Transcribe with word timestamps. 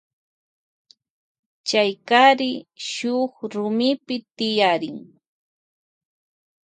Chay 1.67 1.91
kari 2.07 2.51
shuk 2.91 3.33
rumipi 3.53 4.15
tiyarin. 4.37 4.99